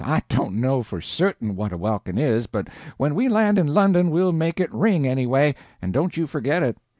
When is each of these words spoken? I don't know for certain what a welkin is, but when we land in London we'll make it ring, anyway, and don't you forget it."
I 0.03 0.23
don't 0.29 0.55
know 0.55 0.81
for 0.81 0.99
certain 0.99 1.55
what 1.55 1.71
a 1.71 1.77
welkin 1.77 2.17
is, 2.17 2.47
but 2.47 2.69
when 2.97 3.13
we 3.13 3.29
land 3.29 3.59
in 3.59 3.67
London 3.67 4.09
we'll 4.09 4.31
make 4.31 4.59
it 4.59 4.73
ring, 4.73 5.05
anyway, 5.05 5.53
and 5.79 5.93
don't 5.93 6.17
you 6.17 6.25
forget 6.25 6.63
it." 6.63 6.79